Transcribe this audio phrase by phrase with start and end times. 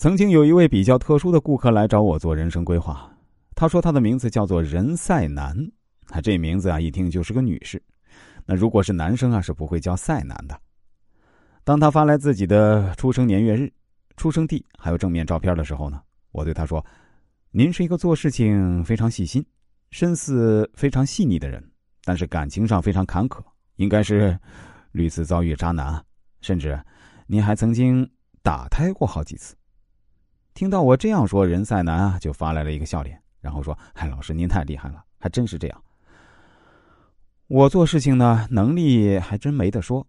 [0.00, 3.06] 曾经有一位比较特殊的顾客来找我做人生规划，
[3.54, 5.54] 他说他的名字叫做任赛南，
[6.06, 7.82] 他这名字啊一听就是个女士，
[8.46, 10.58] 那如果是男生啊是不会叫赛南的。
[11.64, 13.70] 当他发来自己的出生年月日、
[14.16, 16.00] 出生地还有正面照片的时候呢，
[16.32, 16.82] 我对他说
[17.52, 19.44] ：“您是一个做事情非常细心、
[19.90, 21.62] 心思非常细腻的人，
[22.04, 23.42] 但是感情上非常坎坷，
[23.76, 24.34] 应该是
[24.92, 26.02] 屡次遭遇渣男，
[26.40, 26.82] 甚至
[27.26, 28.10] 您还曾经
[28.42, 29.54] 打胎过好几次。”
[30.60, 35.82] 听到我这样说，任赛南啊就发来了一个笑脸，然后说：“嗨，老师您太厉害了，还真是这样。
[37.46, 40.06] 我做事情呢能力还真没得说，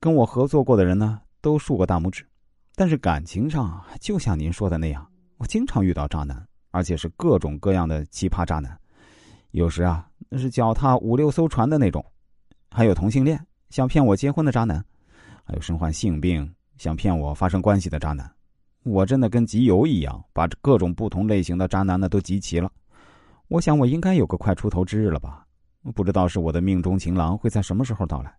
[0.00, 2.26] 跟我合作过的人呢都竖个大拇指，
[2.74, 8.76] 但是感情上就像您说的那样，我经常遇到渣男，而且是各种各样的奇葩渣男，
[9.52, 12.04] 有时啊那是脚踏五六艘船的那种，
[12.72, 13.40] 还有同性恋
[13.70, 14.84] 想骗我结婚的渣男，
[15.44, 18.28] 还有身患性病想骗我发生关系的渣男。”
[18.86, 22.70] 我真的跟集邮一样，把各种不同类型的渣男呢都集齐了。
[23.48, 25.44] 我想我应该有个快出头之日了吧？
[25.92, 28.32] 不知道是我的命中情郎会在什么时候到来。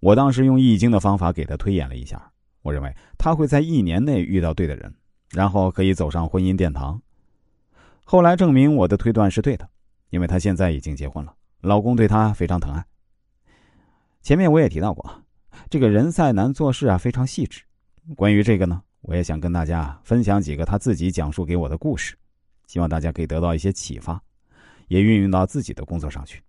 [0.00, 4.92] 我当时用易经的方法给他推演了一下，我认为他会在一年内遇到对的人，
[5.30, 7.00] 然后可以走上婚姻殿堂。
[8.02, 9.68] 后来证明我的推断是对的，
[10.10, 12.84] 因为他现在已经结婚了，老公对他非常疼爱。
[14.20, 15.22] 前面我也提到过，
[15.70, 17.62] 这个人赛男做事啊非常细致。
[18.16, 18.82] 关于这个呢？
[19.02, 22.16] 我也想跟大家分享几个他自己讲述给我的故事，
[22.66, 24.20] 希望大家可以得到一些启发，
[24.88, 26.42] 也运用到自己的工作上去。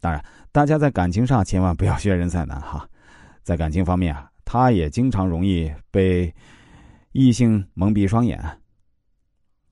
[0.00, 2.88] 当然，大家在感情上千万不要学任赛男哈，
[3.42, 6.32] 在感情方面啊，他也经常容易被
[7.12, 8.38] 异性蒙蔽双眼。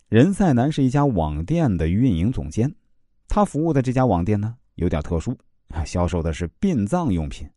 [0.08, 2.72] 任赛男是一家网店的运营总监，
[3.26, 5.36] 他服务的这家网店呢有点特殊，
[5.84, 7.48] 销售的是殡葬用品。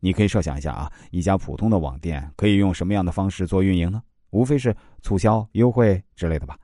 [0.00, 4.02] 你可以设想一下啊，一家普通的网店可以用什么样的方式做运营呢？
[4.30, 6.58] 无非是促销、优惠之类的吧。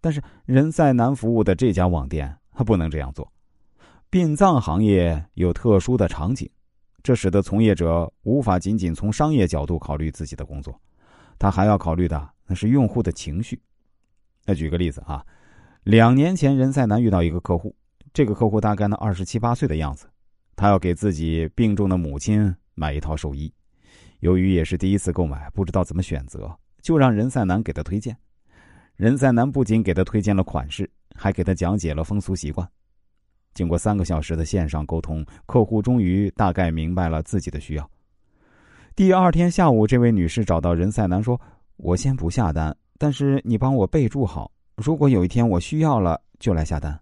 [0.00, 3.32] 但是人赛南服务的这家网店，他不能这样做。
[4.10, 6.50] 殡葬行业有特殊的场景，
[7.02, 10.78] 这使得从业者无法仅仅从商业角度考虑自己的工作，
[11.38, 13.60] 他还要考虑的那是用户的情绪。
[14.44, 15.24] 那举个例子啊，
[15.84, 17.74] 两年前人赛南遇到一个客户，
[18.12, 20.06] 这个客户大概呢二十七八岁的样子，
[20.54, 22.54] 他要给自己病重的母亲。
[22.74, 23.52] 买一套寿衣，
[24.20, 28.16] 由于也是第一次购买，不知道怎么选择，就让任赛南给他推荐。
[28.96, 32.68] 任赛南不仅给他推荐了款式，还给他讲解了风俗习惯。
[33.52, 37.90] 经过三个小时的线上沟通，客户终于大概明白了自己的需要。
[38.96, 41.40] 第二天下午，这位女士找到任赛南说
[41.76, 46.98] ：“我先不下单，但是你帮我备注好，如果有一天我需要了，就来下单。”